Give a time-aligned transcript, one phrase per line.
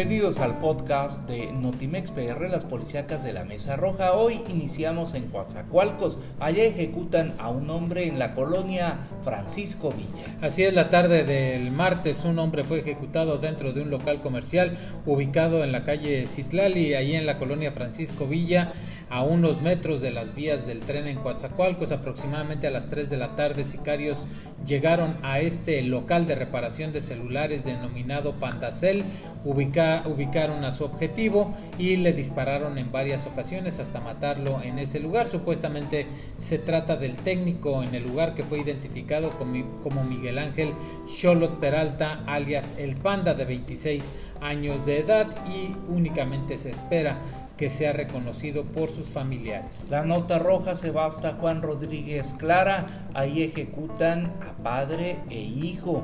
[0.00, 4.14] Bienvenidos al podcast de Notimex PR, las policíacas de la Mesa Roja.
[4.14, 6.20] Hoy iniciamos en Coatzacoalcos.
[6.40, 10.38] Allá ejecutan a un hombre en la colonia Francisco Villa.
[10.40, 14.78] Así es, la tarde del martes un hombre fue ejecutado dentro de un local comercial
[15.04, 18.72] ubicado en la calle Citlali, ahí en la colonia Francisco Villa
[19.10, 21.92] a unos metros de las vías del tren en Coatzacoalcos.
[21.92, 24.26] Aproximadamente a las 3 de la tarde, sicarios
[24.64, 29.04] llegaron a este local de reparación de celulares denominado Pandacel,
[29.44, 35.26] ubicaron a su objetivo y le dispararon en varias ocasiones hasta matarlo en ese lugar.
[35.26, 40.72] Supuestamente se trata del técnico en el lugar que fue identificado como Miguel Ángel
[41.06, 47.18] Cholot Peralta, alias El Panda, de 26 años de edad y únicamente se espera
[47.60, 49.88] que sea reconocido por sus familiares.
[49.90, 56.02] La nota roja se va hasta Juan Rodríguez Clara, ahí ejecutan a padre e hijo.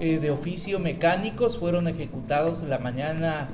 [0.00, 3.48] Eh, de oficio mecánicos fueron ejecutados la mañana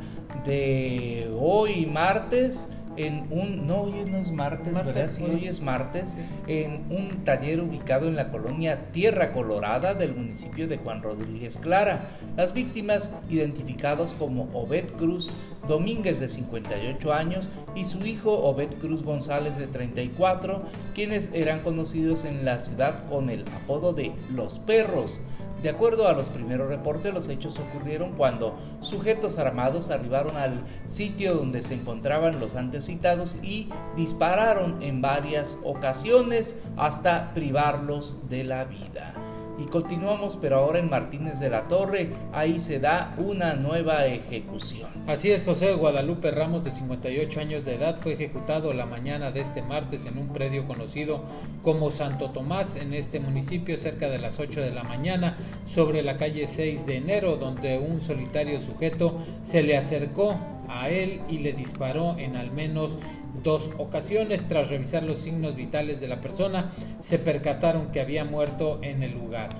[0.46, 5.06] de hoy martes en un, no, hoy no es martes, ¿verdad?
[5.06, 10.68] Sí, hoy es martes, en un taller ubicado en la colonia Tierra Colorada del municipio
[10.68, 12.00] de Juan Rodríguez Clara.
[12.36, 19.02] Las víctimas identificados como Obed Cruz Domínguez de 58 años y su hijo Obed Cruz
[19.02, 20.62] González de 34,
[20.94, 25.20] quienes eran conocidos en la ciudad con el apodo de Los Perros.
[25.62, 31.34] De acuerdo a los primeros reportes, los hechos ocurrieron cuando sujetos armados arribaron al sitio
[31.34, 39.14] donde se encontraban los antecitados y dispararon en varias ocasiones hasta privarlos de la vida.
[39.58, 44.88] Y continuamos, pero ahora en Martínez de la Torre, ahí se da una nueva ejecución.
[45.06, 49.40] Así es, José Guadalupe Ramos, de 58 años de edad, fue ejecutado la mañana de
[49.40, 51.22] este martes en un predio conocido
[51.62, 55.36] como Santo Tomás, en este municipio, cerca de las 8 de la mañana,
[55.66, 60.36] sobre la calle 6 de enero, donde un solitario sujeto se le acercó
[60.68, 62.98] a él y le disparó en al menos
[63.42, 64.48] dos ocasiones.
[64.48, 66.70] Tras revisar los signos vitales de la persona,
[67.00, 69.50] se percataron que había muerto en el lugar.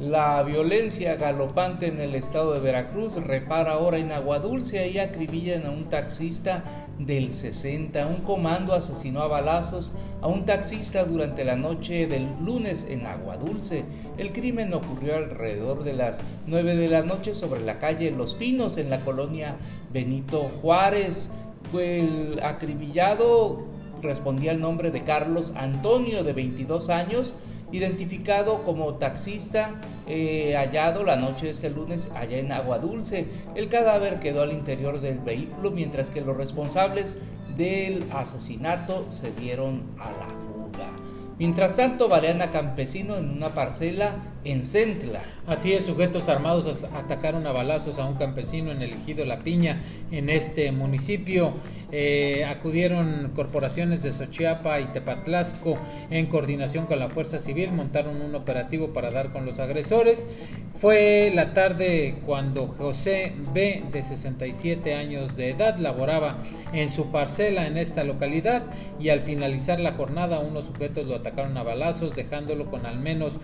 [0.00, 5.70] La violencia galopante en el estado de Veracruz repara ahora en Aguadulce y acribillan a
[5.70, 6.64] un taxista
[6.98, 8.06] del 60.
[8.06, 13.84] Un comando asesinó a balazos a un taxista durante la noche del lunes en Aguadulce.
[14.18, 18.78] El crimen ocurrió alrededor de las 9 de la noche sobre la calle Los Pinos
[18.78, 19.56] en la colonia
[19.92, 21.32] Benito Juárez.
[21.80, 23.64] El acribillado
[24.02, 27.36] respondía al nombre de Carlos Antonio, de 22 años,
[27.70, 33.26] identificado como taxista, eh, hallado la noche de este lunes allá en Agua Dulce.
[33.54, 37.18] El cadáver quedó al interior del vehículo, mientras que los responsables
[37.56, 40.92] del asesinato se dieron a la fuga.
[41.38, 45.22] Mientras tanto, balean a campesino en una parcela en Centla.
[45.46, 49.82] Así es, sujetos armados atacaron a balazos a un campesino en el ejido La Piña,
[50.10, 51.54] en este municipio.
[51.94, 55.76] Eh, acudieron corporaciones de Xochiapa y Tepatlasco
[56.10, 60.26] en coordinación con la Fuerza Civil, montaron un operativo para dar con los agresores.
[60.72, 66.38] Fue la tarde cuando José B, de 67 años de edad, laboraba
[66.72, 68.62] en su parcela en esta localidad
[68.98, 73.34] y al finalizar la jornada unos sujetos lo atacaron a balazos, dejándolo con al menos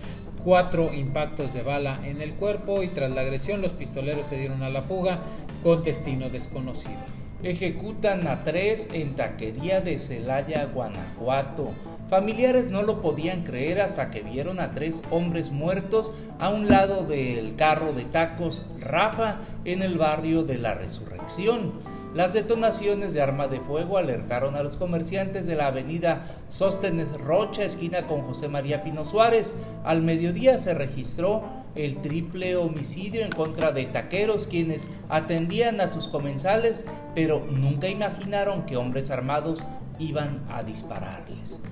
[0.43, 4.63] cuatro impactos de bala en el cuerpo y tras la agresión los pistoleros se dieron
[4.63, 5.19] a la fuga
[5.63, 7.01] con destino desconocido.
[7.43, 11.71] Ejecutan a tres en taquería de Celaya, Guanajuato.
[12.09, 17.03] Familiares no lo podían creer hasta que vieron a tres hombres muertos a un lado
[17.03, 21.98] del carro de tacos Rafa en el barrio de la Resurrección.
[22.19, 27.63] Las detonaciones de arma de fuego alertaron a los comerciantes de la avenida Sóstenes Rocha,
[27.63, 29.55] esquina con José María Pino Suárez.
[29.85, 31.43] Al mediodía se registró
[31.75, 36.83] el triple homicidio en contra de taqueros quienes atendían a sus comensales,
[37.15, 39.65] pero nunca imaginaron que hombres armados
[39.97, 41.63] iban a dispararles.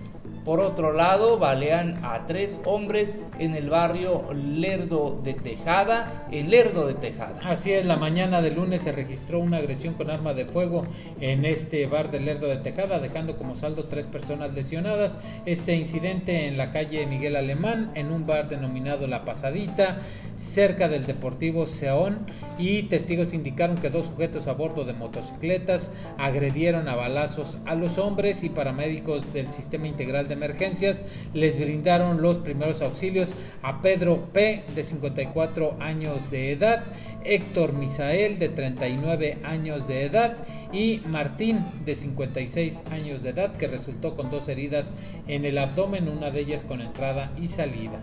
[0.47, 6.87] Por otro lado, balean a tres hombres en el barrio Lerdo de Tejada, en Lerdo
[6.87, 7.37] de Tejada.
[7.43, 10.87] Así es, la mañana del lunes se registró una agresión con arma de fuego
[11.19, 15.17] en este bar de Lerdo de Tejada, dejando como saldo tres personas lesionadas.
[15.45, 19.97] Este incidente en la calle Miguel Alemán, en un bar denominado La Pasadita,
[20.37, 22.19] cerca del Deportivo Seón,
[22.57, 27.97] y testigos indicaron que dos sujetos a bordo de motocicletas agredieron a balazos a los
[27.97, 31.03] hombres y paramédicos del Sistema Integral de emergencias
[31.33, 34.63] les brindaron los primeros auxilios a Pedro P.
[34.73, 36.83] de 54 años de edad,
[37.23, 40.37] Héctor Misael de 39 años de edad
[40.71, 44.91] y Martín de 56 años de edad que resultó con dos heridas
[45.27, 47.99] en el abdomen, una de ellas con entrada y salida.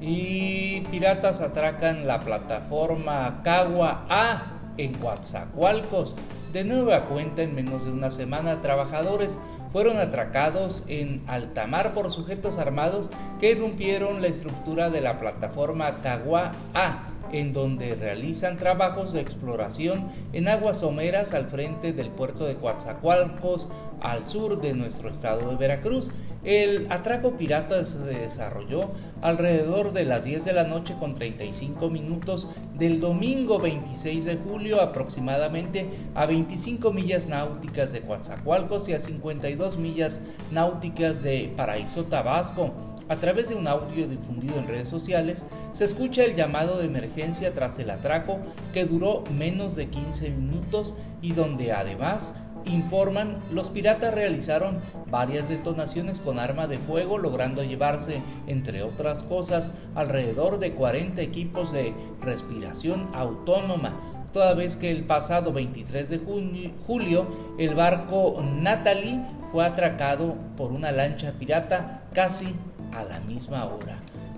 [0.00, 6.16] Y piratas atracan la plataforma Cagua A en Coatzacoalcos.
[6.54, 9.40] De nueva cuenta, en menos de una semana, trabajadores
[9.72, 13.10] fueron atracados en altamar por sujetos armados
[13.40, 20.08] que irrumpieron la estructura de la plataforma Cagua A en donde realizan trabajos de exploración
[20.32, 25.56] en aguas someras al frente del puerto de Coatzacoalcos, al sur de nuestro estado de
[25.56, 26.10] Veracruz.
[26.44, 28.90] El atraco pirata se desarrolló
[29.22, 34.82] alrededor de las 10 de la noche con 35 minutos del domingo 26 de julio
[34.82, 40.20] aproximadamente a 25 millas náuticas de Coatzacoalcos y a 52 millas
[40.50, 42.93] náuticas de Paraíso Tabasco.
[43.08, 47.52] A través de un audio difundido en redes sociales, se escucha el llamado de emergencia
[47.52, 48.38] tras el atraco
[48.72, 52.34] que duró menos de 15 minutos y donde además
[52.64, 54.78] informan los piratas realizaron
[55.10, 61.72] varias detonaciones con arma de fuego logrando llevarse entre otras cosas alrededor de 40 equipos
[61.72, 61.92] de
[62.22, 63.92] respiración autónoma.
[64.32, 66.20] Toda vez que el pasado 23 de
[66.86, 67.26] julio
[67.58, 69.20] el barco Natalie
[69.52, 72.52] fue atracado por una lancha pirata casi
[72.94, 73.96] a la misma hora.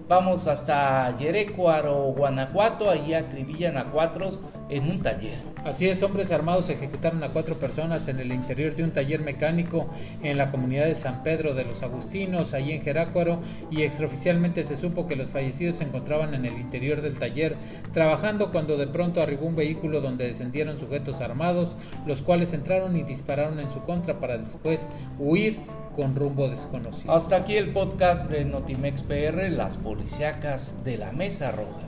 [0.08, 4.30] Vamos hasta Yerecuaro, Guanajuato, ahí acribillan a cuatro
[4.68, 5.40] en un taller.
[5.64, 9.88] Así es, hombres armados ejecutaron a cuatro personas en el interior de un taller mecánico
[10.22, 14.76] en la comunidad de San Pedro de los Agustinos, ahí en Jerácuaro, y extraoficialmente se
[14.76, 17.56] supo que los fallecidos se encontraban en el interior del taller
[17.92, 21.76] trabajando cuando de pronto arribó un vehículo donde descendieron sujetos armados,
[22.06, 24.88] los cuales entraron y dispararon en su contra para después
[25.18, 25.58] huir
[25.96, 27.12] con rumbo desconocido.
[27.12, 31.85] Hasta aquí el podcast de Notimex PR, las policíacas de la Mesa Roja.